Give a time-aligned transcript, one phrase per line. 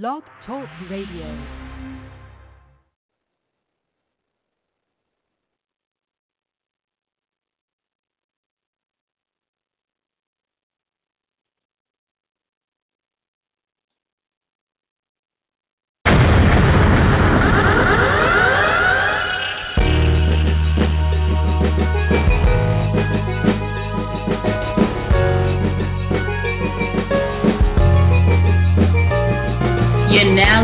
[0.00, 1.63] Blog Talk Radio.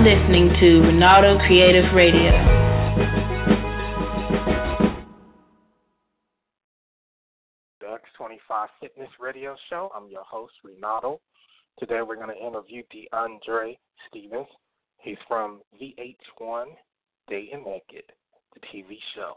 [0.01, 2.31] Listening to Ronaldo Creative Radio.
[7.81, 9.93] The X25 Fitness Radio Show.
[9.95, 11.21] I'm your host, Renato.
[11.79, 13.77] Today we're going to interview DeAndre
[14.09, 14.47] Stephens.
[15.03, 16.65] He's from VH1
[17.29, 18.05] Dating Naked,
[18.55, 19.35] the TV show.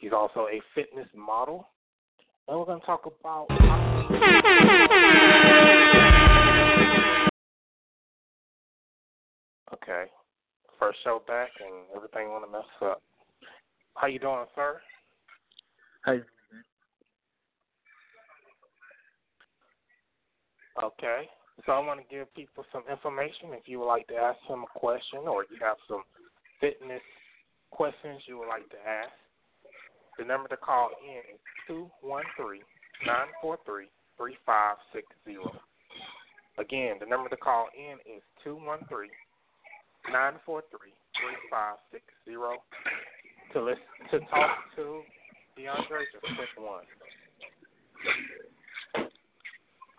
[0.00, 1.66] He's also a fitness model.
[2.46, 3.46] And we're going to talk about.
[9.74, 10.04] Okay.
[10.78, 13.02] First show back and everything want to mess up.
[13.94, 14.80] How you doing, sir?
[16.04, 16.18] Hi.
[20.82, 21.28] Okay.
[21.66, 23.52] So I want to give people some information.
[23.52, 26.02] If you would like to ask him a question or you have some
[26.60, 27.02] fitness
[27.70, 29.12] questions you would like to ask,
[30.18, 32.62] the number to call in is two one three
[33.06, 35.52] nine four three three five six zero.
[36.58, 39.10] Again, the number to call in is two one three
[40.10, 42.62] nine four three three five six zero.
[43.52, 45.02] To listen to talk to
[45.58, 46.84] DeAndre, just click one.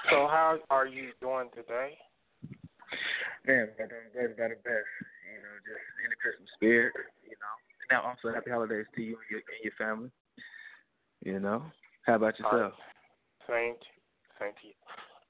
[0.09, 1.97] So how are you doing today?
[3.45, 4.89] Man, I'm doing better, better, best.
[5.29, 6.94] You know, just in the Christmas spirit.
[7.23, 10.11] You know, and now also happy holidays to you and your, and your family.
[11.23, 11.63] You know,
[12.06, 12.73] how about yourself?
[13.47, 13.89] Same, to,
[14.39, 14.75] same to you.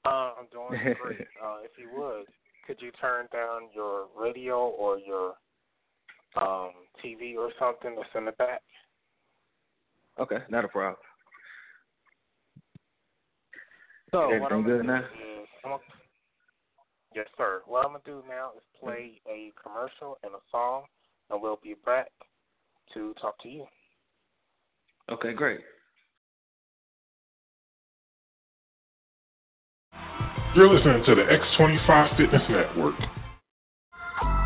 [0.05, 1.27] Uh, I'm doing great.
[1.43, 2.25] uh, if you would,
[2.65, 5.35] could you turn down your radio or your
[6.35, 6.71] um,
[7.03, 8.61] TV or something that's in the back?
[10.19, 10.97] Okay, not a problem.
[14.11, 15.05] So Everything what I'm good gonna now?
[15.05, 15.77] is, gonna,
[17.15, 17.61] yes, sir.
[17.65, 20.83] What I'm gonna do now is play a commercial and a song,
[21.29, 22.09] and we'll be back
[22.93, 23.65] to talk to you.
[25.09, 25.59] Okay, great.
[30.55, 32.93] You're listening to the X25 Fitness Network.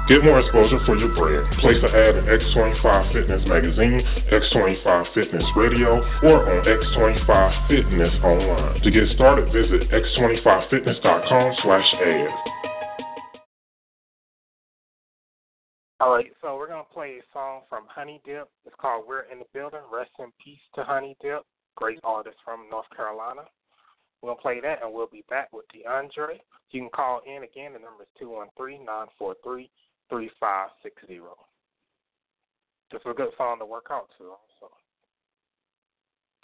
[0.08, 1.44] Get more exposure for your brand.
[1.60, 4.00] Place an ad in X25 Fitness Magazine,
[4.32, 8.82] X25 Fitness Radio, or on X25 Fitness online.
[8.84, 12.34] To get started, visit x25fitness.com slash ads.
[16.00, 18.48] All right, so we're gonna play a song from Honey Dip.
[18.66, 21.44] It's called "We're in the Building." Rest in peace to Honey Dip,
[21.76, 23.42] great artist from North Carolina.
[24.22, 26.42] We're gonna play that, and we'll be back with DeAndre.
[26.72, 27.74] You can call in again.
[27.74, 29.70] The number is two one three nine four three
[30.10, 31.38] three five six zero.
[32.92, 34.32] This is a good song to work out to.
[34.34, 34.74] Also.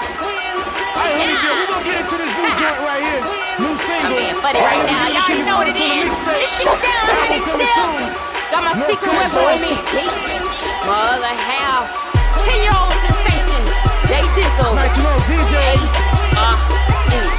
[0.03, 3.23] Alright, let me get, we gonna get into this new joint right here.
[3.57, 4.05] New single.
[4.05, 5.05] I'm being funny right now.
[5.09, 6.07] Y'all already know what it is.
[6.29, 7.57] This shit down, honey, still.
[8.53, 9.73] Got my secret weapon with me.
[10.85, 11.89] My other half.
[12.43, 13.61] Ten year old sensation.
[14.11, 14.77] Jay Dizzle.
[14.77, 15.57] Like you know, DJ.
[16.37, 17.32] Uh,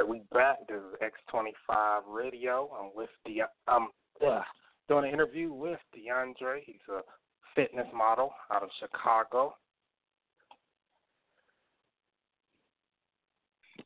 [0.00, 0.58] right, we back.
[0.68, 2.70] This is X25 Radio.
[2.78, 3.88] I'm with the um
[4.26, 4.42] uh,
[4.88, 6.60] doing an interview with DeAndre.
[6.64, 7.00] He's a
[7.54, 9.54] fitness model out of Chicago.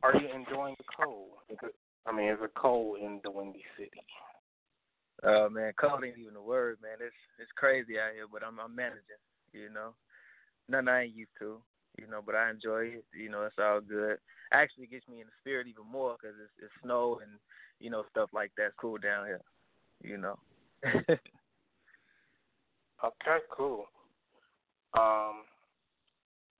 [0.02, 1.31] Are you enjoying the cold?
[2.06, 3.90] I mean, is it cold in the Windy City?
[5.25, 6.99] Oh man, cold ain't even a word, man.
[7.00, 9.02] It's it's crazy out here, but I'm I'm managing.
[9.52, 9.94] You know,
[10.69, 11.58] nothing I ain't used to.
[11.99, 13.05] You know, but I enjoy it.
[13.17, 14.19] You know, it's all good.
[14.52, 17.32] Actually, gets me in the spirit even more because it's, it's snow and
[17.81, 19.41] you know stuff like that's cool down here.
[20.02, 20.38] You know.
[20.85, 21.19] okay,
[23.50, 23.87] cool.
[24.99, 25.43] Um,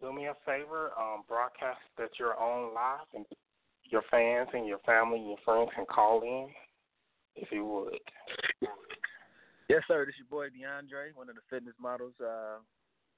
[0.01, 0.91] do me a favor.
[0.99, 3.27] Um, broadcast that you're on live, and
[3.85, 6.49] your fans and your family and your friends can call in
[7.37, 7.99] if you would.
[9.69, 10.05] Yes, sir.
[10.05, 12.13] This is your boy DeAndre, one of the fitness models.
[12.21, 12.59] Uh,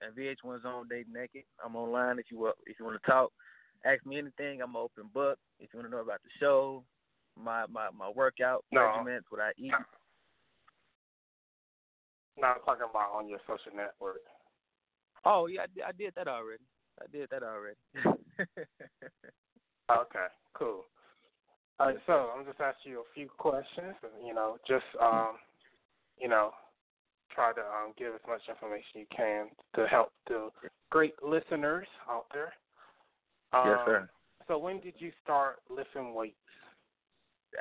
[0.00, 1.44] and VH1's on Date Naked.
[1.64, 3.32] I'm online if you if you want to talk.
[3.84, 4.60] Ask me anything.
[4.62, 5.38] I'm an open book.
[5.60, 6.82] If you want to know about the show,
[7.40, 8.80] my my my workout no.
[8.80, 9.72] regimens, what I eat.
[12.38, 14.20] No, I'm talking about on your social network.
[15.24, 16.64] Oh yeah, I did, I did that already.
[17.00, 17.76] I did that already.
[19.90, 20.84] okay, cool.
[21.78, 23.94] All right, so I'm just asking you a few questions.
[24.24, 25.36] You know, just um,
[26.18, 26.52] you know,
[27.36, 29.46] try to um, give as much information you can
[29.76, 30.48] to help the
[30.90, 32.52] great listeners out there.
[33.52, 34.08] Um, yes, sir.
[34.48, 36.34] So when did you start lifting weights?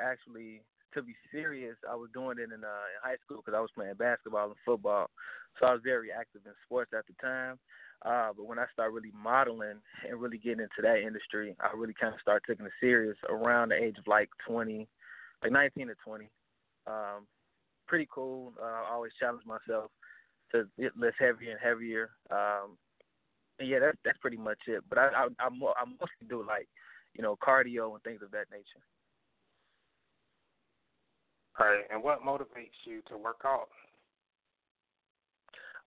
[0.00, 0.62] Actually,
[0.94, 3.70] to be serious, I was doing it in uh, in high school because I was
[3.74, 5.10] playing basketball and football,
[5.60, 7.58] so I was very active in sports at the time.
[8.04, 11.94] Uh, but when I started really modeling and really getting into that industry, I really
[11.98, 14.86] kind of started taking it serious around the age of like 20,
[15.42, 16.28] like 19 to 20.
[16.86, 17.26] Um,
[17.86, 18.52] pretty cool.
[18.60, 19.90] Uh, I always challenge myself
[20.52, 22.10] to get less heavy and heavier.
[22.30, 22.76] Um,
[23.58, 24.82] and yeah, that's that's pretty much it.
[24.88, 26.68] But I I I, I mostly do like
[27.14, 28.84] you know cardio and things of that nature.
[31.58, 33.68] All right, and what motivates you to work out?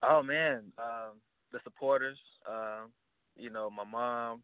[0.01, 1.19] Oh man, um,
[1.51, 2.17] the supporters.
[2.49, 2.91] Um,
[3.35, 4.41] you know, my mom,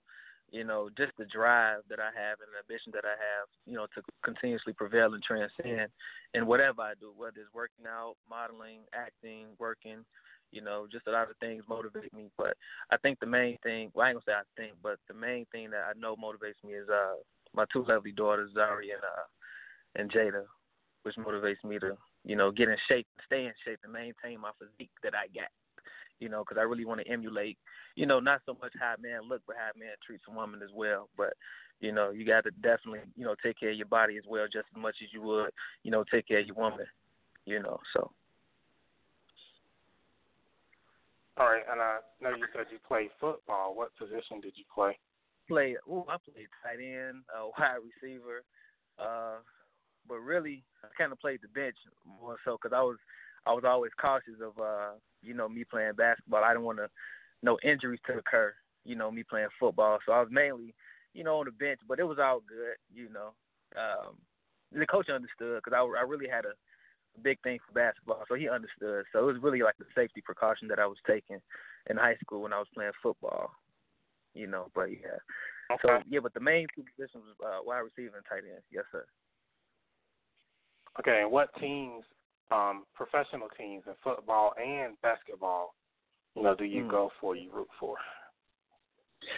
[0.51, 3.75] you know, just the drive that I have and the ambition that I have, you
[3.75, 5.89] know, to continuously prevail and transcend
[6.33, 10.05] in whatever I do, whether it's working out, modeling, acting, working,
[10.51, 12.29] you know, just a lot of things motivate me.
[12.37, 12.55] But
[12.91, 15.45] I think the main thing, well, I ain't gonna say I think, but the main
[15.51, 17.15] thing that I know motivates me is uh
[17.53, 19.27] my two lovely daughters, Zari and uh
[19.95, 20.43] and Jada,
[21.03, 24.51] which motivates me to, you know, get in shape, stay in shape, and maintain my
[24.59, 25.49] physique that I got
[26.19, 27.57] you know, because I really want to emulate,
[27.95, 30.33] you know, not so much how a man look, but how a man treats a
[30.33, 31.09] woman as well.
[31.17, 31.33] But
[31.79, 34.45] you know, you got to definitely, you know, take care of your body as well,
[34.45, 35.51] just as much as you would,
[35.83, 36.85] you know, take care of your woman.
[37.45, 38.11] You know, so.
[41.37, 43.75] All right, and I know you said you played football.
[43.75, 44.97] What position did you play?
[45.49, 45.75] Play.
[45.87, 48.43] Oh, I played tight end, uh, wide receiver,
[48.97, 49.43] uh,
[50.07, 51.75] but really, I kind of played the bench
[52.07, 52.97] more so because I was
[53.45, 54.91] I was always cautious of uh,
[55.25, 56.43] you know, me playing basketball.
[56.43, 56.89] I didn't want to
[57.43, 58.53] no injuries to occur,
[58.85, 59.99] you know, me playing football.
[60.05, 60.73] So I was mainly,
[61.13, 63.33] you know, on the bench, but it was all good, you know.
[63.75, 64.15] Um,
[64.71, 66.53] the coach understood because I, I really had a,
[67.23, 69.05] big thing for basketball, so he understood.
[69.11, 71.39] So it was really like the safety precaution that I was taking
[71.89, 73.51] in high school when I was playing football,
[74.33, 74.67] you know.
[74.75, 75.19] But yeah,
[75.71, 75.81] okay.
[75.81, 78.63] so yeah, but the main two positions was uh, wide receiver and tight end.
[78.71, 79.05] Yes, sir.
[80.99, 82.03] Okay, and what teams
[82.51, 85.73] um, professional teams in football and basketball,
[86.35, 86.91] you know, do you mm.
[86.91, 87.95] go for, you root for?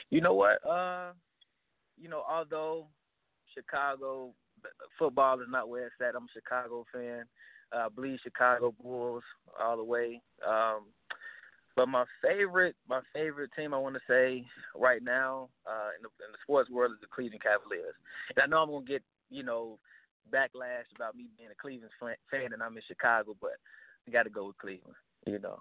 [0.10, 0.66] You know what?
[0.68, 1.12] Uh,
[2.00, 2.88] you know, although
[3.54, 4.34] Chicago
[4.98, 7.24] football is not where it's at, I'm a Chicago fan.
[7.74, 9.24] Uh, I bleed Chicago Bulls
[9.60, 10.22] all the way.
[10.48, 10.86] Um,
[11.76, 14.46] but my favorite, my favorite team, I want to say
[14.76, 17.94] right now uh, in, the, in the sports world is the Cleveland Cavaliers.
[18.36, 19.78] And I know I'm gonna get, you know,
[20.27, 23.57] backlash about me being a Cleveland fan and I'm in Chicago, but
[24.07, 24.96] I got to go with Cleveland.
[25.25, 25.60] You know,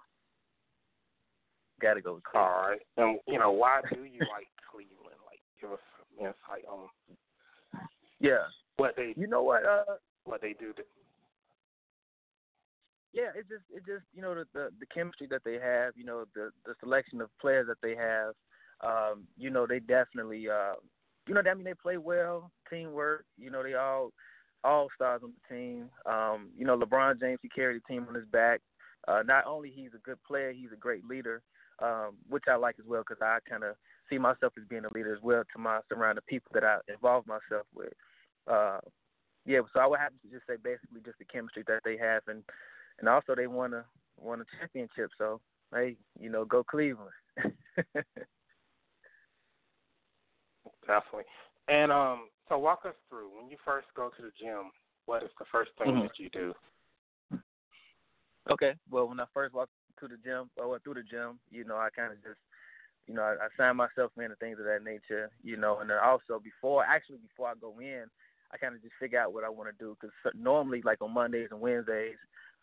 [1.81, 2.53] got to go with Cleveland.
[2.55, 5.19] All right, and you know why do you like Cleveland?
[5.27, 6.89] Like, give us some insight on.
[8.21, 8.45] Yeah.
[8.77, 9.15] What they.
[9.17, 9.65] You know what?
[9.65, 9.97] Uh.
[10.25, 10.73] What they do.
[10.73, 10.83] To,
[13.13, 16.05] yeah, it just it just you know the, the the chemistry that they have, you
[16.05, 18.35] know the the selection of players that they have,
[18.85, 20.75] um, you know they definitely uh,
[21.27, 24.11] you know I mean they play well, teamwork, you know they all
[24.67, 25.89] all stars on the team.
[26.05, 28.61] Um, you know, LeBron James, he carried the team on his back.
[29.09, 31.43] Uh, not only he's a good player, he's a great leader,
[31.81, 33.77] um, which I like as well because I kind of
[34.11, 37.25] see myself as being a leader as well to my surrounding people that I involve
[37.27, 37.93] myself with.
[38.51, 38.79] Uh,
[39.45, 42.23] yeah, so I would have to just say basically just the chemistry that they have,
[42.27, 42.43] and
[42.99, 43.85] and also they won a
[44.21, 45.11] won a championship.
[45.17, 45.41] So
[45.73, 47.11] hey, you know, go Cleveland.
[50.87, 51.25] definitely.
[51.69, 54.71] And um, so walk us through when you first go to the gym.
[55.07, 56.03] What is the first thing Mhm.
[56.03, 56.55] that you do?
[58.51, 58.75] Okay.
[58.91, 61.77] Well, when I first walked to the gym, or went through the gym, you know,
[61.77, 62.39] I kind of just,
[63.07, 65.91] you know, I, I signed myself in and things of that nature, you know, and
[65.91, 68.05] then also before, actually before I go in,
[68.53, 71.13] I kind of just figure out what I want to do because normally, like on
[71.13, 72.19] Mondays and Wednesdays,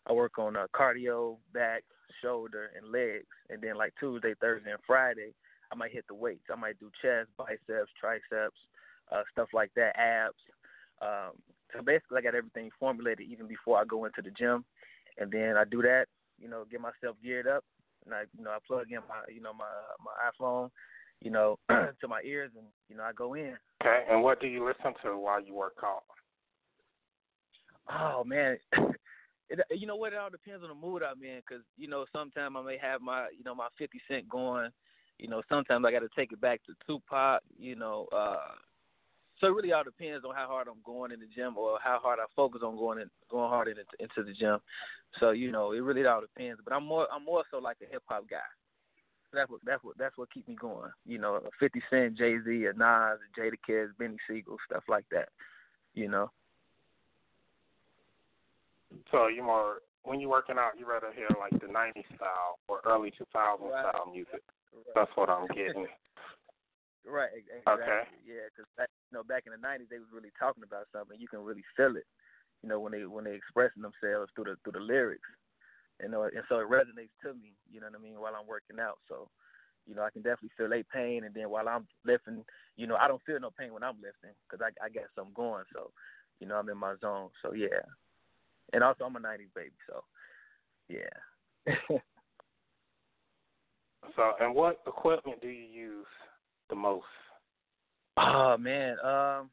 [0.06, 1.82] I work on uh, cardio, back,
[2.22, 5.34] shoulder, and legs, and then like Tuesday, Thursday, and Friday,
[5.72, 6.44] I might hit the weights.
[6.50, 8.56] I might do chest, biceps, triceps,
[9.12, 10.34] uh, stuff like that, abs.
[11.02, 11.32] Um,
[11.72, 14.64] so basically, I got everything formulated even before I go into the gym,
[15.18, 16.06] and then I do that.
[16.38, 17.64] You know, get myself geared up,
[18.04, 19.66] and I, you know, I plug in my, you know, my
[20.04, 20.70] my iPhone,
[21.20, 23.56] you know, to my ears, and you know, I go in.
[23.82, 24.04] Okay.
[24.10, 26.02] And what do you listen to while you work out?
[27.90, 28.56] Oh man,
[29.50, 30.12] it, you know what?
[30.12, 33.00] It all depends on the mood I'm in, because you know, sometimes I may have
[33.00, 34.70] my, you know, my Fifty Cent going.
[35.18, 37.40] You know, sometimes I got to take it back to Tupac.
[37.56, 38.54] You know, uh,
[39.40, 41.98] so it really all depends on how hard I'm going in the gym or how
[42.02, 44.58] hard I focus on going in, going hard into, into the gym.
[45.20, 46.60] So you know, it really all depends.
[46.64, 48.38] But I'm more, I'm more so like a hip hop guy.
[49.32, 50.90] That's what that's what that's what keep me going.
[51.06, 55.28] You know, a Fifty Cent, Jay Z, Nas, Jada Kids, Beanie Sigel, stuff like that.
[55.94, 56.30] You know.
[59.10, 62.80] So you more when you're working out, you rather hear like the '90s style or
[62.86, 63.86] early 2000s Right.
[63.90, 64.42] style music.
[64.94, 65.86] That's what I'm getting.
[67.04, 67.84] Right, exactly.
[67.84, 68.00] Okay.
[68.24, 71.20] Yeah, because you know back in the '90s they was really talking about something.
[71.20, 72.08] You can really feel it.
[72.62, 75.28] You know when they when they expressing themselves through the through the lyrics.
[76.02, 77.52] You know, and so it resonates to me.
[77.70, 78.18] You know what I mean?
[78.18, 79.28] While I'm working out, so
[79.86, 81.24] you know I can definitely feel their pain.
[81.24, 82.42] And then while I'm lifting,
[82.76, 85.36] you know I don't feel no pain when I'm lifting because I I got something
[85.36, 85.64] going.
[85.72, 85.92] So
[86.40, 87.28] you know I'm in my zone.
[87.44, 87.84] So yeah.
[88.72, 89.76] And also I'm a '90s baby.
[89.86, 90.04] So
[90.88, 91.12] yeah.
[94.16, 96.06] So, and what equipment do you use
[96.74, 97.06] the most?
[98.16, 99.50] Oh man, um,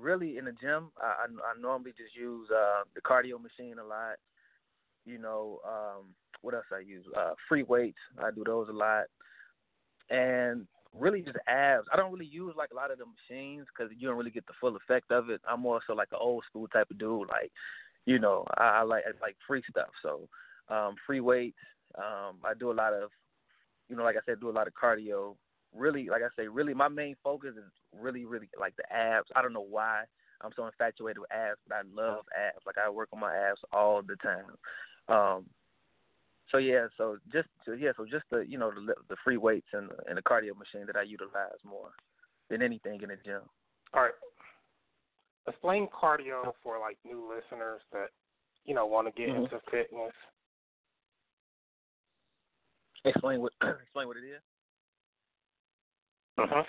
[0.00, 3.86] really in the gym, I, I, I normally just use uh, the cardio machine a
[3.86, 4.16] lot.
[5.04, 7.04] You know, um, what else I use?
[7.16, 9.04] Uh, free weights, I do those a lot,
[10.10, 10.66] and
[10.98, 11.86] really just abs.
[11.92, 14.46] I don't really use like a lot of the machines because you don't really get
[14.46, 15.40] the full effect of it.
[15.48, 17.28] I'm more so like an old school type of dude.
[17.28, 17.50] Like,
[18.06, 19.90] you know, I, I like I like free stuff.
[20.02, 20.28] So,
[20.68, 21.58] um, free weights.
[21.98, 23.10] Um, I do a lot of,
[23.88, 25.36] you know, like I said, do a lot of cardio
[25.74, 29.28] really, like I say, really, my main focus is really, really like the abs.
[29.34, 30.04] I don't know why
[30.40, 32.64] I'm so infatuated with abs, but I love abs.
[32.66, 34.56] Like I work on my abs all the time.
[35.08, 35.46] Um,
[36.50, 39.68] so yeah, so just so yeah, so just the you know the the free weights
[39.72, 41.90] and and the cardio machine that I utilize more
[42.50, 43.40] than anything in the gym.
[43.92, 44.12] All right.
[45.46, 48.08] Explain cardio for like new listeners that
[48.64, 49.44] you know want to get Mhm.
[49.44, 50.12] into fitness.
[53.04, 53.52] Explain what
[53.82, 54.42] explain what it is.
[56.38, 56.64] Uh-huh.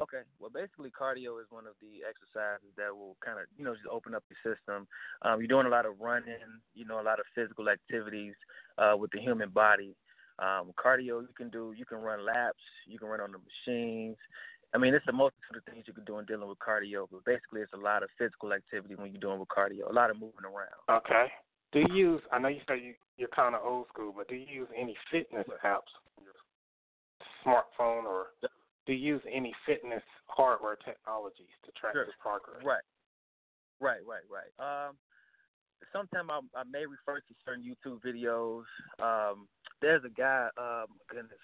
[0.00, 0.22] Okay.
[0.40, 3.86] Well, basically, cardio is one of the exercises that will kind of, you know, just
[3.86, 4.86] open up your system.
[5.22, 6.42] Um, you're doing a lot of running,
[6.74, 8.34] you know, a lot of physical activities
[8.78, 9.94] uh, with the human body.
[10.38, 14.16] Um, cardio, you can do, you can run laps, you can run on the machines.
[14.74, 17.06] I mean, it's a multitude of the things you can do in dealing with cardio,
[17.10, 20.10] but basically, it's a lot of physical activity when you're doing with cardio, a lot
[20.10, 20.82] of moving around.
[20.90, 21.26] Okay.
[21.72, 22.22] Do you use?
[22.32, 24.96] I know you say you, you're kind of old school, but do you use any
[25.10, 25.92] fitness apps
[27.44, 28.28] smartphone, or
[28.86, 32.04] do you use any fitness hardware technologies to track Sure.
[32.04, 32.62] your progress?
[32.64, 32.82] Right.
[33.80, 34.52] Right, right, right.
[34.62, 34.96] Um,
[35.92, 38.64] sometimes I, I may refer to certain YouTube videos.
[39.02, 39.48] Um,
[39.80, 41.42] there's a guy, um, goodness,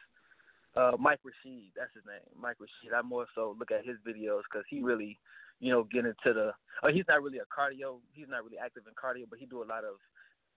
[0.77, 1.73] uh, Mike Rashid.
[1.75, 2.95] That's his name, Mike Rashid.
[2.95, 5.19] I more so look at his videos because he really,
[5.59, 6.53] you know, get into the.
[6.83, 7.99] Oh, he's not really a cardio.
[8.13, 9.99] He's not really active in cardio, but he do a lot of,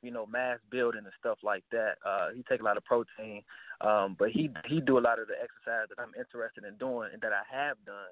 [0.01, 1.93] you know, mass building and stuff like that.
[2.05, 3.43] Uh, he take a lot of protein,
[3.81, 7.09] um, but he he do a lot of the exercise that I'm interested in doing
[7.13, 8.11] and that I have done.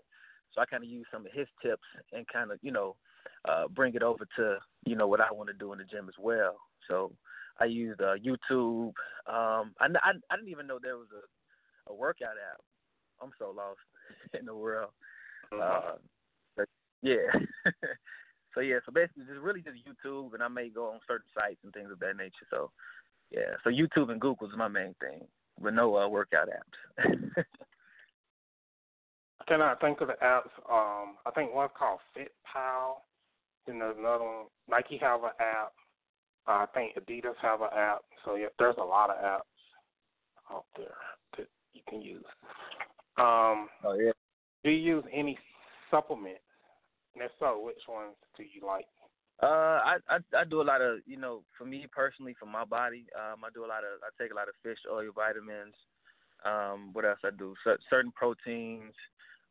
[0.53, 2.95] So I kind of use some of his tips and kind of, you know,
[3.47, 6.07] uh, bring it over to, you know, what I want to do in the gym
[6.07, 6.57] as well.
[6.87, 7.11] So
[7.59, 8.93] I used uh, YouTube.
[9.27, 12.61] Um, I, I I didn't even know there was a, a workout app.
[13.21, 13.79] I'm so lost
[14.39, 14.91] in the world.
[15.51, 15.93] Uh,
[16.55, 16.67] but
[17.01, 17.27] yeah.
[18.59, 21.59] so yeah, so basically just really just YouTube, and I may go on certain sites
[21.63, 22.45] and things of that nature.
[22.49, 22.71] So
[23.31, 25.21] yeah, so YouTube and Google is my main thing,
[25.61, 27.05] but no uh, workout apps.
[29.39, 30.51] I cannot think of the apps.
[30.69, 32.95] Um, I think one's called FitPal.
[33.65, 34.45] Then there's another one.
[34.69, 35.71] Nike have an app.
[36.45, 37.99] Uh, I think Adidas have an app.
[38.25, 40.97] So yeah, there's a lot of apps out there
[41.37, 42.25] that you can use.
[43.17, 44.11] Um, oh yeah.
[44.65, 45.37] Do you use any
[45.89, 46.41] supplements?
[47.19, 48.87] And if so, which ones do you like?
[49.43, 52.63] Uh, I, I I do a lot of you know for me personally for my
[52.63, 53.07] body.
[53.11, 55.75] Um, I do a lot of I take a lot of fish oil, vitamins.
[56.45, 57.55] Um, what else I do?
[57.63, 58.95] C- certain proteins.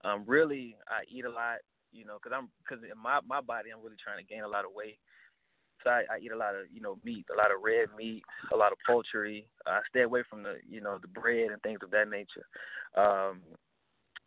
[0.02, 1.60] Um, really, I eat a lot,
[1.92, 4.48] you know, because I'm because in my my body, I'm really trying to gain a
[4.48, 4.98] lot of weight.
[5.84, 8.25] So I, I eat a lot of you know meat, a lot of red meat,
[8.52, 9.46] a lot of poultry.
[9.66, 12.48] I stay away from the you know the bread and things of that nature.
[12.96, 13.40] Um,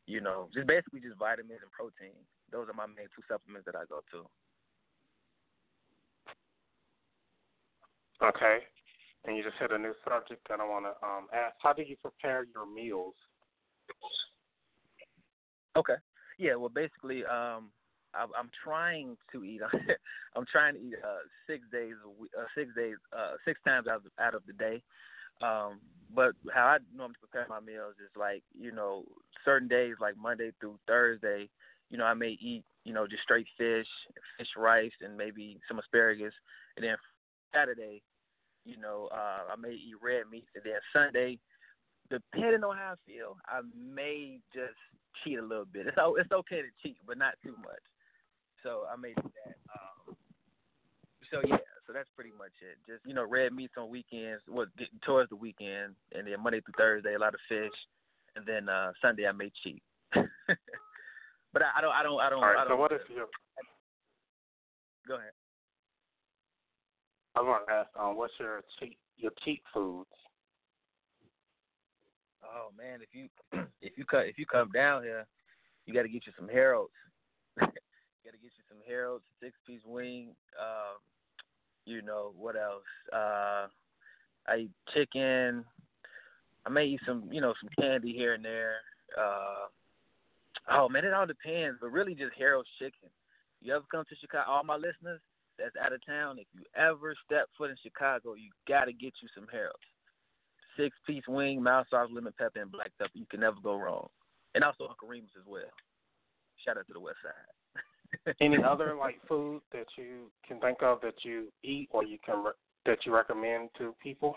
[0.05, 2.17] you know, just basically just vitamins and protein.
[2.51, 4.25] Those are my main two supplements that I go to.
[8.25, 8.60] Okay.
[9.25, 11.55] And you just hit a new subject that I want to um, ask.
[11.62, 13.13] How do you prepare your meals?
[15.77, 15.96] Okay.
[16.38, 16.55] Yeah.
[16.55, 17.70] Well, basically, um,
[18.13, 19.62] I, I'm trying to eat.
[20.36, 21.93] I'm trying to eat uh, six days
[22.38, 24.82] uh, six days, uh, six times out of, out of the day.
[25.41, 25.80] Um,
[26.13, 29.04] but how I normally prepare my meals is like, you know,
[29.45, 31.49] certain days like Monday through Thursday,
[31.91, 33.86] you know, I may eat, you know, just straight fish,
[34.38, 36.34] fish rice, and maybe some asparagus.
[36.77, 36.95] And then
[37.54, 38.01] Saturday,
[38.65, 40.47] you know, uh, I may eat red meat.
[40.56, 41.38] And then Sunday,
[42.10, 44.80] depending on how I feel, I may just
[45.23, 45.88] cheat a little bit.
[45.88, 47.84] It's it's okay to cheat, but not too much.
[48.63, 49.56] So I may do that.
[49.75, 50.15] Um,
[51.30, 52.77] so yeah, so that's pretty much it.
[52.88, 54.41] Just you know, red meats on weekends.
[54.47, 54.67] Well,
[55.06, 57.75] towards the weekend, and then Monday through Thursday, a lot of fish,
[58.38, 59.84] and then uh Sunday I may cheat.
[61.54, 62.40] But I, I don't, I don't, I don't.
[62.40, 62.58] All right.
[62.58, 63.28] I don't, so what is your?
[65.08, 65.32] Go ahead.
[67.36, 70.10] I want to ask, um, what's your cheat your cheat foods?
[72.44, 73.30] Oh man, if you
[73.82, 75.26] if you cut if you come down here,
[75.86, 76.92] you got to get you some Harold's.
[77.62, 80.30] you got to get you some Harold's six piece wing.
[80.60, 81.00] Um,
[81.86, 82.84] you know what else?
[83.14, 83.68] Uh,
[84.48, 85.66] I eat chicken.
[86.66, 88.76] I may eat some you know some candy here and there.
[89.18, 89.68] Uh,
[90.69, 93.10] oh man, it all depends, but really just Harold's chicken.
[93.62, 94.50] You ever come to Chicago?
[94.50, 95.21] All my listeners
[95.58, 99.13] that's out of town, if you ever step foot in Chicago, you got to get
[99.21, 99.86] you some Harold's
[100.78, 103.12] six piece wing, mild sauce, lemon pepper, and black pepper.
[103.13, 104.08] You can never go wrong.
[104.56, 105.71] And also Uncle Remus as well.
[106.65, 108.36] Shout out to the West Side.
[108.41, 112.43] Any other like food that you can think of that you eat or you can
[112.43, 112.52] re-
[112.86, 114.36] that you recommend to people?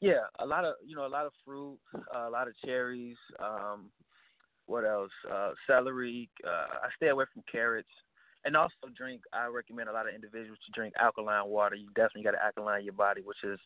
[0.00, 3.16] Yeah, a lot of you know a lot of fruit, uh, a lot of cherries.
[3.40, 3.90] Um,
[4.68, 5.10] what else?
[5.30, 6.28] Uh, celery.
[6.46, 7.88] Uh, I stay away from carrots.
[8.44, 9.22] And also drink.
[9.32, 11.74] I recommend a lot of individuals to drink alkaline water.
[11.74, 13.58] You definitely got to alkaline your body, which is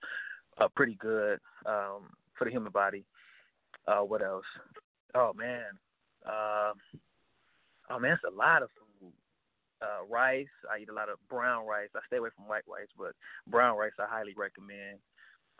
[0.59, 3.05] uh, pretty good um, for the human body.
[3.87, 4.47] Uh, what else?
[5.15, 5.67] Oh man,
[6.27, 6.73] uh,
[7.91, 9.13] oh man, it's a lot of food.
[9.83, 10.47] Uh, rice.
[10.73, 11.89] I eat a lot of brown rice.
[11.95, 13.13] I stay away from white rice, but
[13.49, 14.99] brown rice I highly recommend.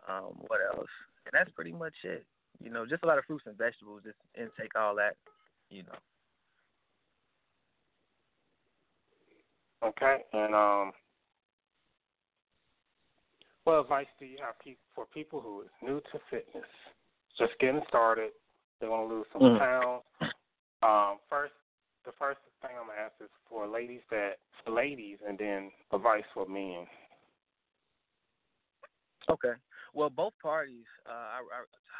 [0.09, 0.89] Um, what else?
[1.25, 2.25] And that's pretty much it.
[2.61, 4.01] You know, just a lot of fruits and vegetables.
[4.03, 5.15] Just intake all that.
[5.69, 5.99] You know.
[9.83, 10.93] Okay, and um,
[13.65, 14.55] what advice do you have
[14.95, 16.63] for people who is new to fitness,
[17.37, 18.31] just getting started,
[18.79, 19.59] they want to lose some mm.
[19.59, 20.03] pounds?
[20.83, 21.53] Um, first,
[22.05, 26.23] the first thing I'm gonna ask is for ladies that for ladies, and then advice
[26.33, 26.85] for men.
[29.29, 29.53] Okay.
[29.93, 31.59] Well, both parties, uh, I, I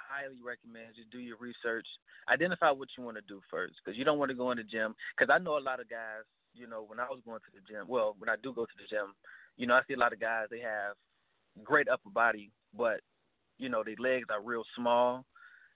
[0.10, 1.86] highly recommend you do your research.
[2.28, 4.64] Identify what you want to do first, because you don't want to go in the
[4.64, 4.96] gym.
[5.16, 6.26] Because I know a lot of guys.
[6.56, 8.78] You know, when I was going to the gym, well, when I do go to
[8.78, 9.14] the gym,
[9.58, 10.46] you know, I see a lot of guys.
[10.52, 10.94] They have
[11.64, 13.02] great upper body, but
[13.58, 15.26] you know their legs are real small,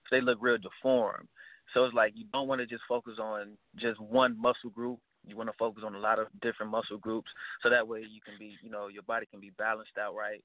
[0.08, 1.28] so they look real deformed.
[1.74, 4.98] So it's like you don't want to just focus on just one muscle group.
[5.26, 7.30] You want to focus on a lot of different muscle groups,
[7.62, 10.42] so that way you can be, you know, your body can be balanced out right.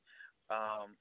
[0.49, 0.95] Um,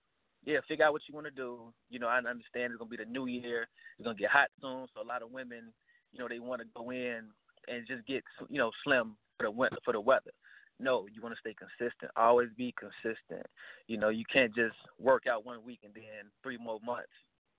[0.44, 1.72] yeah, figure out what you want to do.
[1.90, 3.68] You know, I understand it's gonna be the new year.
[3.98, 5.72] It's gonna get hot soon, so a lot of women,
[6.12, 7.22] you know, they want to go in
[7.68, 10.32] and just get, you know, slim for the winter for the weather.
[10.80, 12.10] No, you want to stay consistent.
[12.16, 13.46] Always be consistent.
[13.86, 17.12] You know, you can't just work out one week and then three more months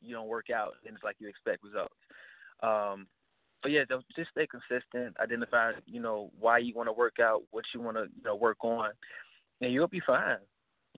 [0.03, 1.95] you don't work out and it's like you expect results.
[2.61, 3.07] Um,
[3.61, 5.15] but yeah, just stay consistent.
[5.21, 8.35] Identify, you know, why you want to work out, what you want to, you know,
[8.35, 8.91] work on,
[9.61, 10.37] and you'll be fine.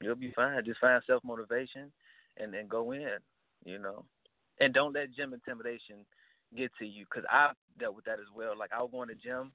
[0.01, 0.63] You'll be fine.
[0.65, 1.91] Just find self motivation
[2.38, 3.17] and then go in.
[3.63, 4.05] You know,
[4.60, 6.05] and don't let gym intimidation
[6.55, 8.58] get to you because I dealt with that as well.
[8.58, 9.51] Like I was going to gym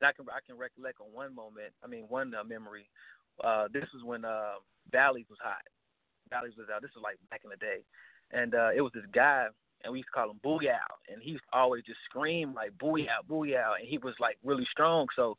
[0.00, 1.72] and I can I can recollect on one moment.
[1.82, 2.88] I mean, one uh, memory.
[3.42, 4.54] Uh, this was when uh,
[4.92, 5.62] Bally's was hot.
[6.30, 6.82] Bally's was out.
[6.82, 7.84] This was like back in the day,
[8.32, 9.46] and uh, it was this guy,
[9.84, 10.80] and we used to call him Booyah,
[11.12, 14.66] and he used to always just scream like Booyah, Booyah, and he was like really
[14.70, 15.06] strong.
[15.14, 15.36] So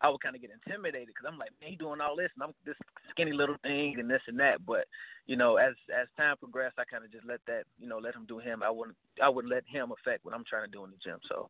[0.00, 2.44] I would kind of get intimidated because I'm like, man, he doing all this, and
[2.44, 2.76] I'm this
[3.10, 4.64] skinny little thing and this and that.
[4.66, 4.84] But
[5.26, 8.14] you know, as as time progressed, I kind of just let that, you know, let
[8.14, 8.62] him do him.
[8.62, 11.18] I wouldn't, I would let him affect what I'm trying to do in the gym.
[11.28, 11.48] So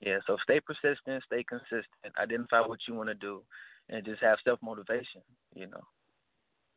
[0.00, 3.42] yeah, so stay persistent, stay consistent, identify what you want to do,
[3.88, 5.20] and just have self motivation.
[5.54, 5.84] You know,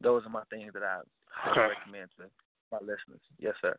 [0.02, 1.00] those are my things that I,
[1.46, 2.26] I recommend to
[2.72, 3.24] my listeners.
[3.40, 3.76] Yes, sir.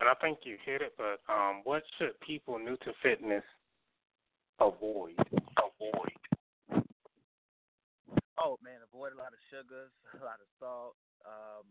[0.00, 3.44] and I think you hit it, but um, what should people new to fitness
[4.60, 5.16] avoid?
[5.58, 6.16] Avoid.
[8.38, 9.90] Oh man, avoid a lot of sugars,
[10.20, 10.94] a lot of salt.
[11.24, 11.64] Um,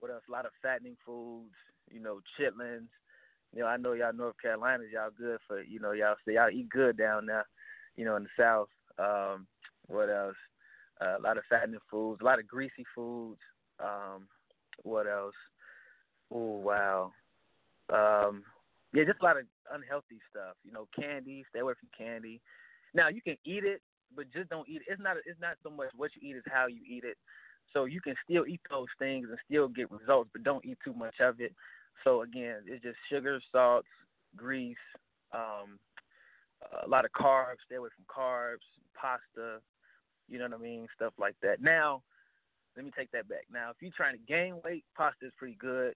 [0.00, 0.22] what else?
[0.28, 1.54] A lot of fattening foods.
[1.90, 2.88] You know, chitlins.
[3.52, 5.62] You know, I know y'all North Carolina's y'all good for.
[5.62, 7.46] You know, y'all say y'all eat good down there.
[7.96, 8.68] You know, in the South.
[8.98, 9.46] Um,
[9.88, 10.36] what else?
[11.00, 13.40] Uh, a lot of fattening foods, a lot of greasy foods.
[13.78, 14.28] Um,
[14.82, 15.34] what else?
[16.32, 17.12] Oh wow.
[17.92, 18.44] Um,
[18.92, 20.56] yeah, just a lot of unhealthy stuff.
[20.64, 21.44] You know, candy.
[21.50, 22.40] Stay away from candy.
[22.94, 23.82] Now you can eat it,
[24.14, 24.92] but just don't eat it.
[24.92, 25.16] It's not.
[25.26, 27.16] It's not so much what you eat; is how you eat it.
[27.72, 30.92] So you can still eat those things and still get results, but don't eat too
[30.92, 31.54] much of it.
[32.02, 33.86] So again, it's just sugar, salts,
[34.36, 34.76] grease,
[35.32, 35.78] um,
[36.84, 37.62] a lot of carbs.
[37.66, 39.60] Stay away from carbs, pasta.
[40.28, 40.86] You know what I mean?
[40.94, 41.60] Stuff like that.
[41.60, 42.02] Now,
[42.76, 43.44] let me take that back.
[43.52, 45.94] Now, if you're trying to gain weight, pasta is pretty good.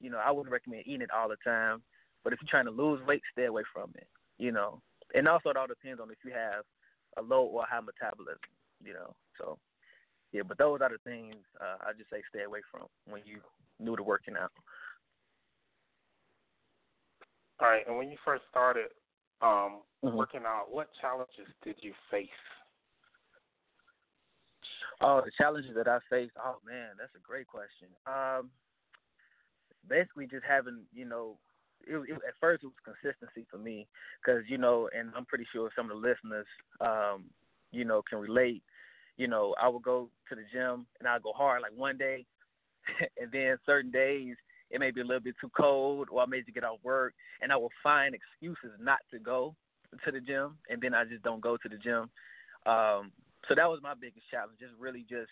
[0.00, 1.82] You know, I wouldn't recommend eating it all the time.
[2.26, 4.08] But if you're trying to lose weight, stay away from it.
[4.36, 4.82] You know,
[5.14, 6.64] and also it all depends on if you have
[7.16, 8.40] a low or high metabolism.
[8.82, 9.60] You know, so
[10.32, 10.42] yeah.
[10.42, 13.38] But those are the things uh, I just say stay away from when you
[13.78, 14.50] new to working out.
[17.60, 18.90] All right, and when you first started
[19.40, 20.16] um, Mhm.
[20.16, 22.26] working out, what challenges did you face?
[25.00, 26.34] Oh, the challenges that I faced.
[26.42, 27.86] Oh man, that's a great question.
[28.04, 28.50] Um,
[29.86, 31.38] basically just having, you know,
[31.86, 33.86] it, it, at first it was consistency for me
[34.24, 36.46] because you know, and I'm pretty sure some of the listeners,
[36.80, 37.24] um,
[37.72, 38.62] you know, can relate.
[39.16, 42.26] You know, I would go to the gym and I'd go hard like one day,
[43.20, 44.36] and then certain days
[44.70, 47.14] it may be a little bit too cold or I may just get off work
[47.40, 49.54] and I will find excuses not to go
[50.04, 52.10] to the gym and then I just don't go to the gym.
[52.66, 53.12] Um,
[53.48, 55.30] so that was my biggest challenge, just really just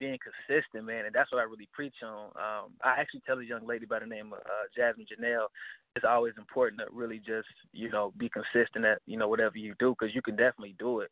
[0.00, 2.32] being consistent, man, and that's what I really preach on.
[2.34, 5.46] Um, I actually tell a young lady by the name of uh, Jasmine Janelle,
[5.94, 9.74] it's always important to really just you know be consistent at you know whatever you
[9.78, 11.10] do because you can definitely do it.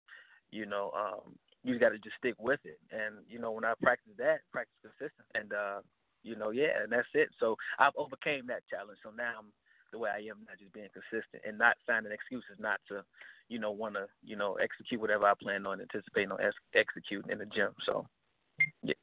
[0.50, 3.74] You know, um, you got to just stick with it, and you know when I
[3.82, 5.80] practice that, practice consistent, and uh,
[6.22, 7.28] you know yeah, and that's it.
[7.38, 8.98] So I've overcame that challenge.
[9.04, 9.52] So now I'm
[9.92, 13.02] the way I am, not just being consistent and not finding excuses not to,
[13.48, 17.30] you know, want to, you know, execute whatever I plan on anticipating on ex- executing
[17.30, 17.72] in the gym.
[17.86, 18.06] So,
[18.82, 18.94] yeah.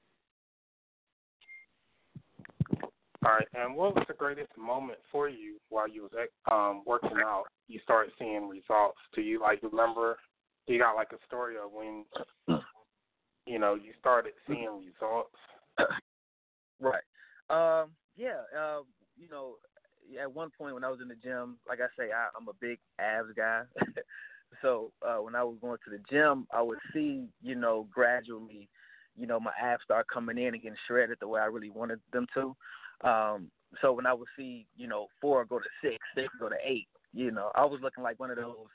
[3.26, 6.12] All right, and what was the greatest moment for you while you was
[6.52, 7.46] um, working out?
[7.68, 9.00] You started seeing results.
[9.16, 10.18] Do you like remember?
[10.68, 12.06] Do you got like a story of when
[13.48, 15.36] you know you started seeing results?
[16.80, 17.02] Right.
[17.50, 18.42] Um, yeah.
[18.56, 18.82] Uh,
[19.18, 19.56] you know,
[20.22, 22.54] at one point when I was in the gym, like I say, I, I'm a
[22.62, 23.62] big abs guy.
[24.62, 28.70] so uh, when I was going to the gym, I would see, you know, gradually,
[29.18, 32.02] you know, my abs start coming in and getting shredded the way I really wanted
[32.14, 32.56] them to.
[33.04, 36.56] Um, so when I would see, you know, four go to six, six go to
[36.64, 38.68] eight, you know, I was looking like one of those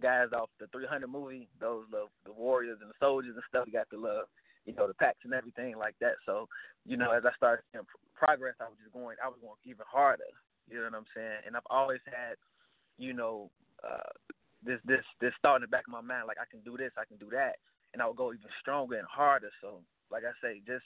[0.00, 3.64] guys off the 300 movie, those the, the warriors and the soldiers and stuff.
[3.66, 4.26] You got the love,
[4.64, 6.16] you know, the packs and everything like that.
[6.24, 6.48] So,
[6.84, 7.84] you know, as I started seeing
[8.14, 10.28] progress, I was just going, I was going even harder.
[10.68, 11.46] You know what I'm saying?
[11.46, 12.36] And I've always had,
[12.98, 13.50] you know,
[13.84, 14.12] uh,
[14.64, 16.90] this this this thought in the back of my mind, like I can do this,
[16.98, 17.56] I can do that,
[17.92, 19.50] and I would go even stronger and harder.
[19.60, 20.84] So, like I say, just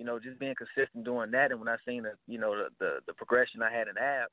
[0.00, 2.68] you know, just being consistent doing that, and when I seen the you know the
[2.78, 4.32] the, the progression I had in abs,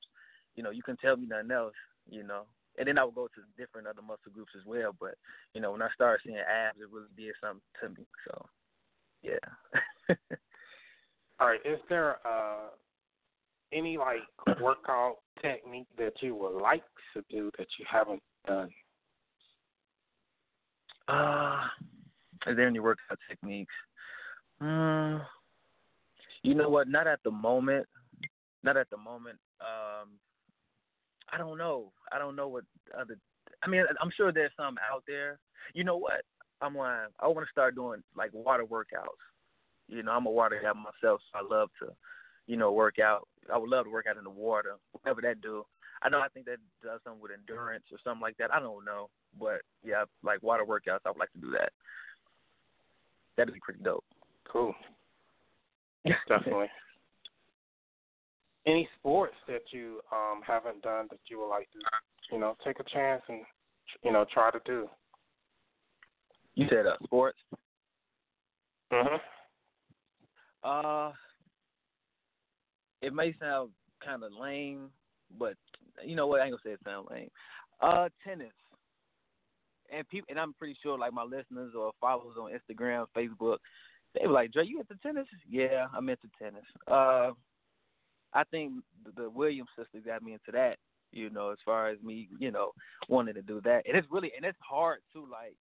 [0.56, 1.74] you know, you can tell me nothing else,
[2.10, 2.44] you know.
[2.80, 4.96] And then I would go to different other muscle groups as well.
[4.98, 5.16] But
[5.54, 8.08] you know, when I started seeing abs, it really did something to me.
[8.26, 8.46] So,
[9.22, 10.16] yeah.
[11.42, 12.70] All right, is there uh
[13.74, 14.22] any like
[14.62, 18.70] workout technique that you would like to do that you haven't done?
[21.10, 21.60] Uh,
[22.48, 23.74] is there any workout techniques?
[24.62, 25.22] Mm,
[26.44, 26.88] you know what?
[26.88, 27.86] Not at the moment.
[28.64, 29.38] Not at the moment.
[29.62, 30.10] Um,
[31.32, 31.92] I don't know.
[32.12, 32.64] I don't know what
[32.98, 33.18] other.
[33.64, 35.40] I mean, I'm sure there's some out there.
[35.74, 36.22] You know what?
[36.62, 37.10] I'm lying.
[37.20, 39.22] I want to start doing like water workouts.
[39.88, 41.94] You know, I'm a water guy myself, so I love to,
[42.48, 43.28] you know, work out.
[43.54, 45.66] I would love to work out in the water, whatever that do.
[46.02, 48.54] I know I think that does something with endurance or something like that.
[48.54, 51.72] I don't know, but yeah, like water workouts, I would like to do that.
[53.38, 54.04] That'd be pretty dope.
[54.52, 54.74] Cool.
[56.28, 56.68] Definitely.
[58.66, 61.80] Any sports that you um haven't done that you would like to,
[62.32, 63.42] you know, take a chance and
[64.04, 64.90] you know try to do?
[66.56, 67.38] You said uh, sports.
[68.92, 69.20] Mhm.
[70.64, 71.12] Uh,
[73.02, 73.70] it may sound
[74.04, 74.90] kind of lame,
[75.38, 75.56] but
[76.04, 76.42] you know what?
[76.42, 77.30] I ain't gonna say it sound lame.
[77.82, 78.52] Uh, tennis.
[79.94, 83.58] And people, and I'm pretty sure like my listeners or followers on Instagram, Facebook,
[84.14, 86.66] they were like, "Dre, you into tennis?" Yeah, I'm into tennis.
[86.88, 87.32] Uh,
[88.34, 88.74] I think
[89.06, 90.78] the, the Williams sister got me into that.
[91.12, 92.72] You know, as far as me, you know,
[93.08, 95.26] wanting to do that, and it's really and it's hard too.
[95.32, 95.56] Like,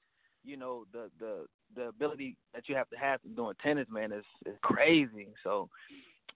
[0.44, 4.26] you know, the the the ability that you have to have doing tennis, man, is
[4.46, 5.28] is crazy.
[5.44, 5.70] So,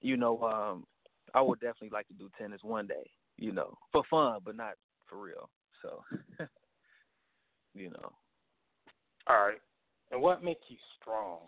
[0.02, 0.86] you know, um,
[1.34, 3.10] I would definitely like to do tennis one day.
[3.38, 4.74] You know, for fun, but not
[5.08, 5.50] for real.
[5.82, 6.04] So,
[7.74, 8.12] you know.
[9.28, 9.62] All right.
[10.12, 11.40] And what makes you strong?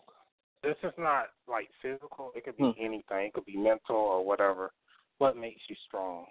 [0.63, 2.31] This is not like physical.
[2.35, 2.79] It could be Hmm.
[2.79, 3.25] anything.
[3.27, 4.71] It could be mental or whatever.
[5.17, 6.25] What makes you strong?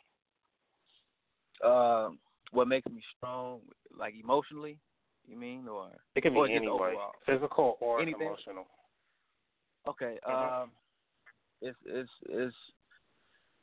[1.64, 2.18] Um,
[2.52, 3.60] what makes me strong,
[3.96, 4.78] like emotionally,
[5.26, 8.22] you mean, or It could be any way, physical or Anything?
[8.22, 8.66] emotional.
[9.86, 10.18] Okay.
[10.26, 10.62] Mhm.
[10.62, 10.72] Um,
[11.60, 12.56] it's it's it's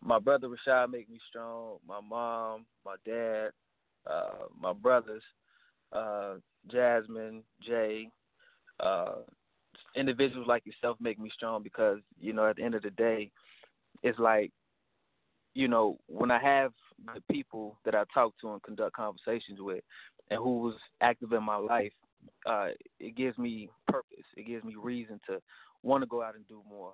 [0.02, 1.80] my brother Rashad make me strong.
[1.88, 3.52] My mom, my dad,
[4.06, 5.24] uh, my brothers,
[5.92, 6.36] uh,
[6.68, 8.12] Jasmine, Jay,
[8.80, 9.22] uh,
[9.98, 13.32] individuals like yourself make me strong because you know at the end of the day,
[14.04, 14.52] it's like,
[15.54, 16.72] you know, when I have
[17.14, 19.84] the people that I talk to and conduct conversations with,
[20.30, 21.94] and who was active in my life,
[22.46, 24.26] uh, it gives me purpose.
[24.36, 25.40] It gives me reason to
[25.84, 26.94] want to go out and do more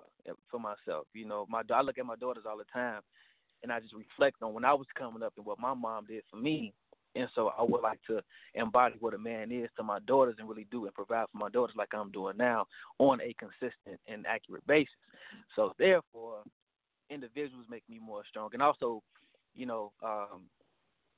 [0.50, 1.06] for myself.
[1.14, 3.00] You know, my I look at my daughters all the time,
[3.62, 6.22] and I just reflect on when I was coming up and what my mom did
[6.30, 6.72] for me.
[7.14, 8.20] And so I would like to
[8.54, 11.48] embody what a man is to my daughters and really do and provide for my
[11.48, 12.66] daughters like I'm doing now
[12.98, 14.92] on a consistent and accurate basis.
[15.54, 16.42] So therefore,
[17.10, 18.50] individuals make me more strong.
[18.52, 19.02] And also,
[19.54, 20.42] you know, um,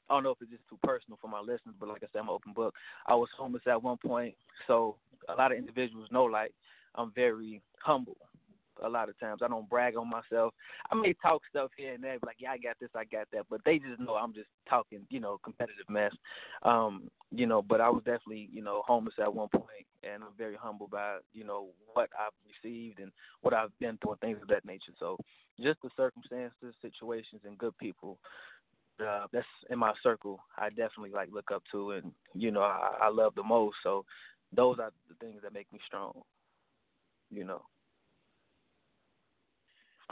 [0.09, 2.21] I don't know if it's just too personal for my listeners, but like I said,
[2.21, 2.75] I'm an open book.
[3.07, 4.35] I was homeless at one point,
[4.67, 4.97] so
[5.29, 6.53] a lot of individuals know like
[6.95, 8.17] I'm very humble.
[8.85, 10.55] A lot of times I don't brag on myself.
[10.91, 13.47] I may talk stuff here and there, like yeah, I got this, I got that,
[13.49, 16.13] but they just know I'm just talking, you know, competitive mess.
[16.63, 20.37] Um, you know, but I was definitely, you know, homeless at one point, and I'm
[20.39, 23.13] very humble by, you know, what I've received and
[23.43, 24.93] what I've been through and things of that nature.
[24.99, 25.17] So
[25.61, 28.19] just the circumstances, situations, and good people
[29.01, 30.41] uh, that's in my circle.
[30.57, 33.77] I definitely like look up to, and you know, I, I love the most.
[33.83, 34.05] So
[34.55, 36.13] those are the things that make me strong.
[37.31, 37.63] You know.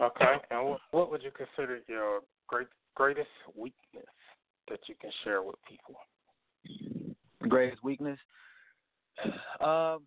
[0.01, 0.35] Okay.
[0.51, 4.05] And what, would you consider your great greatest weakness
[4.69, 5.95] that you can share with people?
[7.49, 8.19] Greatest weakness,
[9.61, 10.03] um,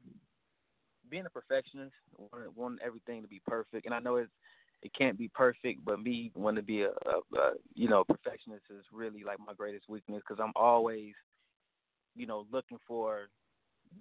[1.09, 4.31] being a perfectionist, wanting, wanting everything to be perfect, and I know it's
[4.83, 8.63] it can't be perfect, but me wanting to be a, a, a you know perfectionist
[8.69, 11.13] is really like my greatest weakness because I'm always
[12.15, 13.29] you know looking for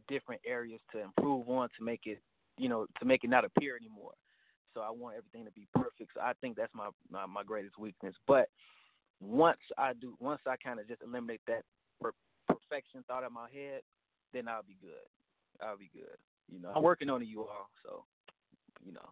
[0.08, 2.20] different areas to improve on to make it
[2.58, 4.12] you know to make it not appear anymore.
[4.76, 6.12] So I want everything to be perfect.
[6.14, 8.14] So I think that's my my, my greatest weakness.
[8.28, 8.48] But
[9.20, 11.62] once I do, once I kind of just eliminate that
[11.98, 12.12] per-
[12.46, 13.80] perfection thought in my head,
[14.34, 15.64] then I'll be good.
[15.66, 16.18] I'll be good.
[16.52, 17.70] You know, I'm working on it, you all.
[17.82, 18.04] So,
[18.84, 19.08] you know,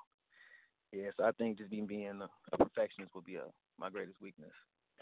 [0.93, 1.09] yeah.
[1.17, 3.45] So I think just being being a, a perfectionist would be a
[3.81, 4.53] my greatest weakness.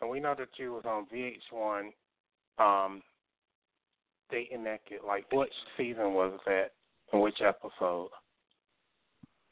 [0.01, 1.91] And we know that you was on VH1,
[2.59, 3.03] um,
[4.31, 5.01] dating naked.
[5.05, 6.71] Like, which season was that?
[7.13, 8.11] And which episode?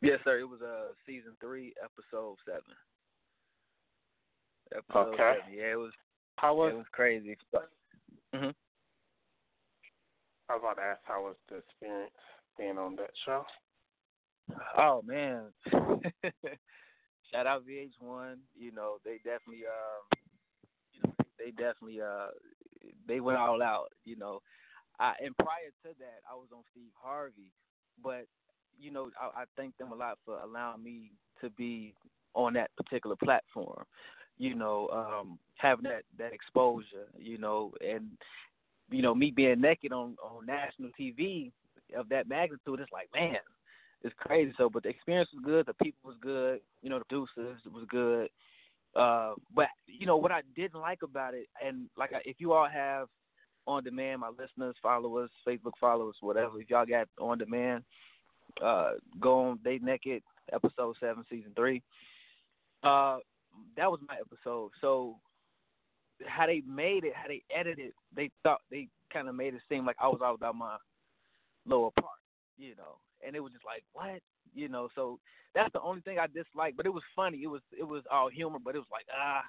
[0.02, 0.38] Yes, sir.
[0.38, 2.74] It was uh season three, episode seven.
[4.74, 5.38] Episode Okay.
[5.40, 5.54] seven.
[5.54, 5.92] Yeah, it was.
[6.36, 6.72] How was?
[6.72, 7.36] it was crazy.
[8.34, 8.50] hmm
[10.48, 12.10] I was about to ask how was the experience
[12.58, 13.44] being on that show?
[14.76, 15.52] Oh man.
[17.30, 18.36] Shout out VH1.
[18.58, 20.20] You know, they definitely um
[20.92, 22.28] you know, they definitely uh
[23.06, 24.40] they went all out, you know.
[24.98, 27.52] I and prior to that I was on Steve Harvey,
[28.02, 28.26] but
[28.80, 31.94] you know, I, I thank them a lot for allowing me to be
[32.34, 33.84] on that particular platform.
[34.38, 38.08] You know, um, having that that exposure, you know, and
[38.90, 41.52] you know, me being naked on on national TV
[41.96, 43.36] of that magnitude, it's like, man,
[44.02, 44.52] it's crazy.
[44.56, 45.66] So, but the experience was good.
[45.66, 46.60] The people was good.
[46.82, 48.28] You know, the producers was good.
[48.96, 52.52] Uh, but you know what I didn't like about it, and like I, if you
[52.52, 53.06] all have
[53.66, 57.84] on demand, my listeners, followers, Facebook followers, whatever, if y'all got on demand,
[58.62, 61.82] uh, go on Dating Naked episode seven, season three.
[62.82, 63.18] Uh,
[63.76, 64.70] that was my episode.
[64.80, 65.16] So
[66.26, 69.86] how they made it, how they edited, they thought they kind of made it seem
[69.86, 70.76] like I was all about my
[71.66, 72.18] lower part,
[72.58, 72.98] you know.
[73.26, 74.20] And it was just like, what,
[74.54, 74.88] you know?
[74.94, 75.18] So
[75.54, 76.76] that's the only thing I disliked.
[76.76, 77.38] But it was funny.
[77.42, 79.42] It was it was all humor, but it was like ah,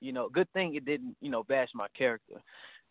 [0.00, 2.34] you know, good thing it didn't you know bash my character.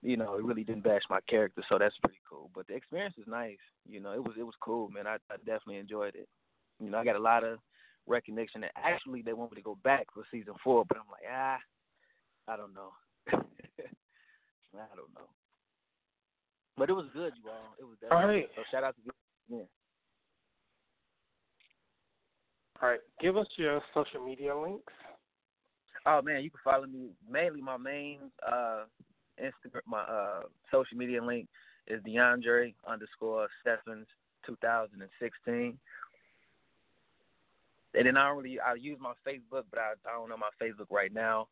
[0.08, 2.50] You know, it really didn't bash my character, so that's pretty cool.
[2.56, 3.58] But the experience was nice.
[3.86, 5.06] You know, it was it was cool, man.
[5.06, 6.30] I, I definitely enjoyed it.
[6.80, 7.60] You know, I got a lot of
[8.06, 8.64] recognition.
[8.64, 11.58] And actually, they want me to go back for season four, but I'm like, ah,
[12.48, 12.94] I don't know.
[13.34, 15.28] I don't know.
[16.78, 17.76] But it was good, you all.
[17.78, 18.48] It was definitely All right.
[18.56, 18.56] good.
[18.56, 19.58] So shout out to you.
[19.58, 19.64] yeah.
[22.82, 23.02] All right.
[23.20, 24.94] Give us your social media links.
[26.06, 28.86] Oh man, you can follow me mainly my main uh
[29.42, 31.48] Instagram my uh social media link
[31.88, 34.08] is D'Andre underscore Stephens
[34.46, 35.78] two thousand and sixteen.
[37.94, 40.50] And then I don't really I use my Facebook but I, I don't know my
[40.62, 41.48] Facebook right now.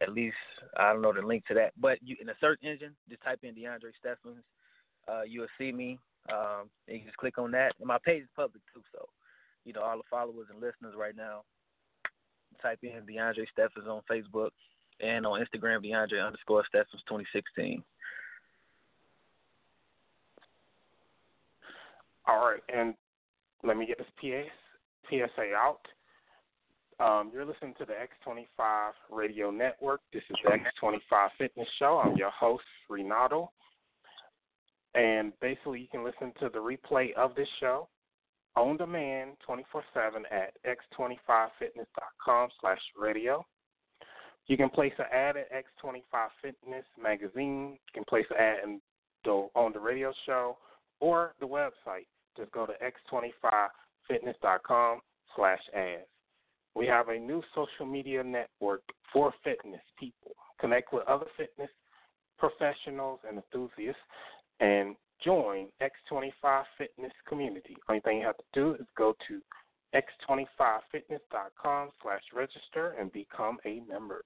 [0.00, 0.36] At least
[0.76, 1.72] I don't know the link to that.
[1.80, 4.44] But you in the search engine, just type in D'Andre Stephens,
[5.08, 5.98] uh, you'll see me.
[6.30, 7.72] Um, and you just click on that.
[7.78, 9.08] And my page is public too, so
[9.64, 11.42] you know all the followers and listeners right now
[12.60, 14.50] type in D'Andre Stephens on Facebook
[15.00, 17.82] and on Instagram, D'Andre underscore Stephens 2016.
[22.26, 22.94] All right, and
[23.64, 24.50] let me get this PS,
[25.08, 25.80] PSA out.
[27.00, 30.00] Um, you're listening to the X25 Radio Network.
[30.12, 32.02] This is the X25 Fitness Show.
[32.04, 33.50] I'm your host, Renato.
[34.94, 37.88] And basically, you can listen to the replay of this show
[38.56, 43.46] on demand 24 7 at x25fitness.com slash radio.
[44.48, 46.02] You can place an ad at X25
[46.42, 47.72] Fitness magazine.
[47.72, 48.80] You can place an ad in
[49.24, 50.56] the, on the radio show
[51.00, 52.06] or the website.
[52.36, 52.72] Just go to
[53.12, 55.00] x25fitness.com
[55.36, 56.06] slash ads.
[56.74, 58.82] We have a new social media network
[59.12, 60.32] for fitness people.
[60.60, 61.70] Connect with other fitness
[62.38, 64.00] professionals and enthusiasts
[64.60, 67.76] and join X25 Fitness community.
[67.88, 69.40] Only thing you have to do is go to
[69.94, 74.24] x25fitness.com slash register and become a member.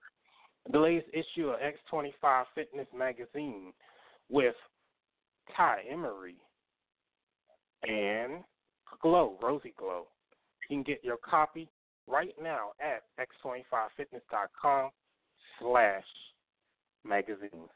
[0.70, 3.72] The latest issue of X25 Fitness magazine
[4.28, 4.54] with
[5.56, 6.36] Kai Emery
[7.82, 8.44] and
[9.00, 10.06] Glow, Rosie Glow.
[10.68, 11.68] You can get your copy
[12.06, 14.90] right now at x25fitness.com
[15.60, 16.04] slash
[17.04, 17.70] magazines.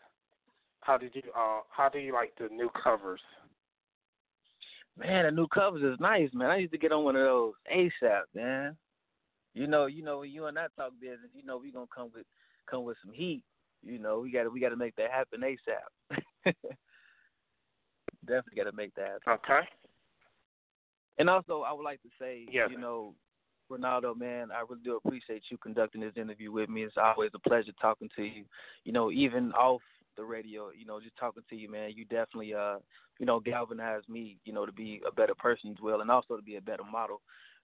[0.80, 3.20] How did you uh how do you like the new covers?
[4.98, 6.50] Man, the new covers is nice, man.
[6.50, 8.76] I used to get on one of those ASAP, man.
[9.54, 12.10] You know, you know, when you and I talk business, you know we gonna come
[12.14, 12.26] with
[12.70, 13.42] come with some heat.
[13.82, 16.18] You know, we gotta we gotta make that happen ASAP.
[18.26, 19.40] Definitely gotta make that happen.
[19.50, 19.68] Okay.
[21.18, 22.68] And also I would like to say, yes.
[22.70, 23.14] you know,
[23.70, 26.84] Ronaldo, man, I really do appreciate you conducting this interview with me.
[26.84, 28.44] It's always a pleasure talking to you.
[28.84, 29.82] You know, even off
[30.16, 32.76] the radio, you know, just talking to you, man, you definitely, uh,
[33.18, 36.36] you know, galvanized me, you know, to be a better person as well, and also
[36.36, 37.20] to be a better model,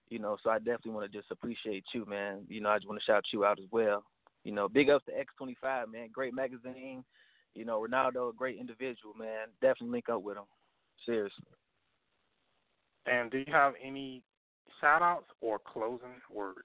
[0.09, 0.37] you know.
[0.43, 2.45] So I definitely want to just appreciate you, man.
[2.47, 4.03] You know, I just want to shout you out as well.
[4.43, 6.09] You know, big ups to X25, man.
[6.11, 7.03] Great magazine.
[7.55, 9.47] You know, Ronaldo, a great individual, man.
[9.61, 10.43] Definitely link up with him.
[11.05, 11.45] Seriously.
[13.05, 14.23] And do you have any
[14.79, 16.59] shout outs or closing words?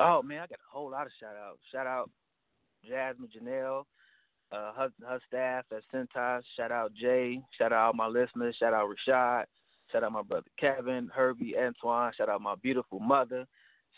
[0.00, 1.60] Oh man, I got a whole lot of shout outs.
[1.72, 2.10] Shout out
[2.88, 3.84] Jasmine Janelle,
[4.52, 6.42] uh, her, her staff at Cintas.
[6.56, 7.40] Shout out Jay.
[7.58, 8.56] Shout out all my listeners.
[8.58, 9.44] Shout out Rashad.
[9.92, 12.12] Shout out my brother Kevin, Herbie, Antoine.
[12.16, 13.46] Shout out my beautiful mother.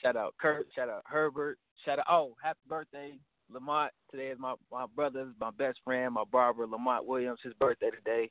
[0.03, 0.66] Shout out Kurt.
[0.74, 1.59] Shout out Herbert.
[1.84, 3.18] Shout out oh, happy birthday,
[3.51, 3.93] Lamont.
[4.11, 7.41] Today is my my brother's my best friend, my barber Lamont Williams.
[7.43, 8.30] His birthday today.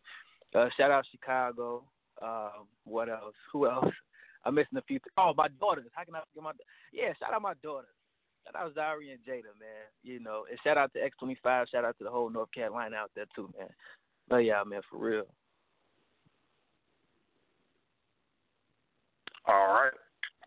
[0.53, 1.83] Uh, shout out Chicago.
[2.21, 3.35] Um, what else?
[3.51, 3.91] Who else?
[4.45, 4.99] I'm missing a few.
[4.99, 5.85] Th- oh, my daughters.
[5.93, 6.51] How can I forget my?
[6.93, 7.89] Yeah, shout out my daughters.
[8.45, 9.89] Shout out Zari and Jada, man.
[10.03, 11.65] You know, and shout out to X25.
[11.71, 13.69] Shout out to the whole North Carolina out there too, man.
[14.29, 15.25] Love y'all, man, for real.
[19.47, 19.91] All right.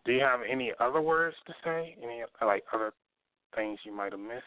[0.05, 1.95] Do you have any other words to say?
[2.01, 2.91] Any like other
[3.55, 4.43] things you might have missed?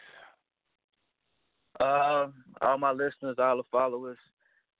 [1.79, 2.27] Uh,
[2.61, 4.17] all my listeners, all the followers,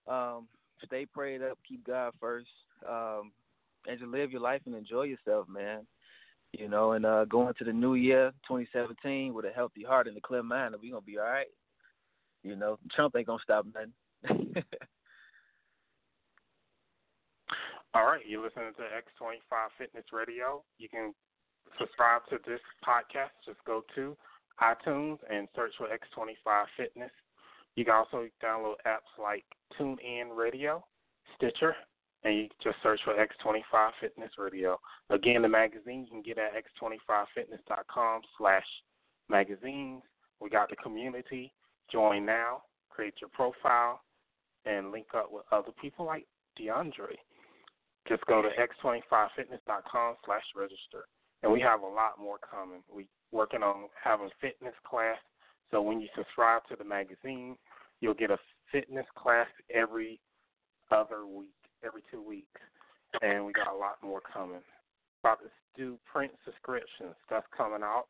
[0.07, 0.47] um,
[0.85, 2.47] stay prayed up, keep God first,
[2.87, 3.31] um,
[3.87, 5.87] and just live your life and enjoy yourself, man.
[6.57, 10.15] You know, and uh, go into the new year, 2017, with a healthy heart and
[10.15, 11.47] a clear mind, and we gonna be all right.
[12.43, 13.91] You know, Trump ain't gonna stop nothing.
[17.93, 20.63] all right, you're listening to X25 Fitness Radio.
[20.77, 21.13] You can
[21.79, 23.31] subscribe to this podcast.
[23.45, 24.15] Just go to
[24.61, 27.11] iTunes and search for X25 Fitness.
[27.75, 29.43] You can also download apps like
[29.79, 30.83] TuneIn Radio,
[31.35, 31.75] Stitcher,
[32.23, 34.79] and you just search for X25 Fitness Radio.
[35.09, 38.65] Again, the magazine you can get at x25fitness.com slash
[39.29, 40.01] magazines.
[40.39, 41.53] We got the community.
[41.91, 44.01] Join now, create your profile,
[44.65, 46.25] and link up with other people like
[46.57, 47.15] D'Andre.
[48.07, 51.05] Just go to x25fitness.com slash register.
[51.41, 52.81] And we have a lot more coming.
[52.89, 55.17] We're working on having fitness class.
[55.71, 57.57] So when you subscribe to the magazine,
[57.99, 58.37] you'll get a
[58.71, 60.19] fitness class every
[60.91, 61.55] other week,
[61.85, 62.61] every two weeks,
[63.21, 64.61] and we got a lot more coming.
[65.23, 67.15] About to do print subscriptions.
[67.29, 68.05] That's coming out,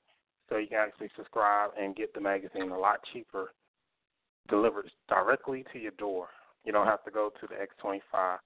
[0.49, 3.51] so you can actually subscribe and get the magazine a lot cheaper,
[4.49, 6.27] delivered directly to your door.
[6.65, 8.37] You don't have to go to the X25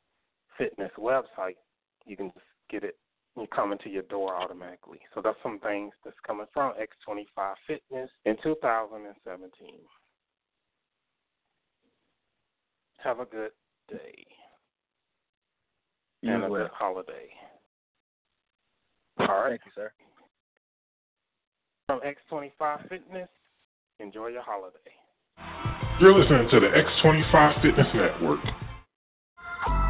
[0.58, 1.58] Fitness website.
[2.06, 2.96] You can just get it
[3.54, 5.00] coming to your door automatically.
[5.14, 9.52] So that's some things that's coming from X25 Fitness in 2017.
[13.04, 13.52] Have a good
[13.90, 14.26] day
[16.28, 17.32] You and as a good holiday.
[19.20, 19.50] All right.
[19.56, 19.92] Thank you, sir.
[21.88, 23.30] From X25 Fitness,
[24.00, 24.78] enjoy your holiday.
[26.02, 28.44] You're listening to the X25 Fitness Network.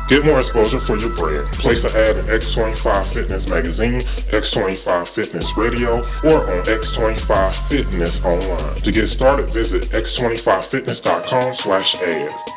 [0.10, 1.52] Get more exposure for your brand.
[1.60, 8.84] Place an ad in X25 Fitness Magazine, X25 Fitness Radio, or on X25 Fitness online.
[8.84, 12.57] To get started, visit x25fitness.com slash ads.